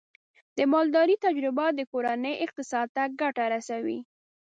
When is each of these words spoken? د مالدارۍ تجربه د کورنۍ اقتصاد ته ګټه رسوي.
د 0.57 0.59
مالدارۍ 0.71 1.15
تجربه 1.25 1.65
د 1.73 1.79
کورنۍ 1.91 2.35
اقتصاد 2.45 2.87
ته 2.95 3.03
ګټه 3.21 3.45
رسوي. 3.53 3.99